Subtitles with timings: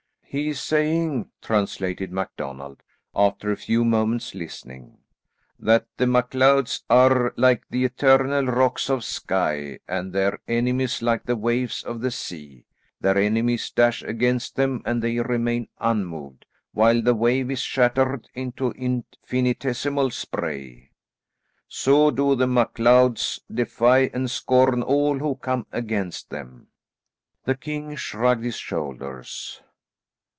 [0.31, 4.99] "He is saying," translated MacDonald, after a few moments listening,
[5.59, 11.35] "that the MacLeods are like the eternal rocks of Skye, and their enemies like the
[11.35, 12.63] waves of the sea.
[13.01, 18.71] Their enemies dash against them and they remain unmoved, while the wave is shattered into
[18.77, 20.91] infinitesimal spray.
[21.67, 26.67] So do the MacLeods defy and scorn all who come against them."
[27.43, 29.61] The king shrugged his shoulders.